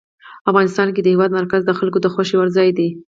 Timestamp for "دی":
2.77-2.89